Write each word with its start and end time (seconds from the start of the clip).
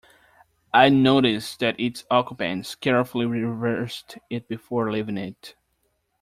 I 0.73 0.89
noticed 0.89 1.59
that 1.59 1.79
its 1.79 2.05
occupants 2.09 2.73
carefully 2.73 3.27
reversed 3.27 4.17
it 4.31 4.47
before 4.47 4.91
leaving 4.91 5.19
it. 5.19 5.53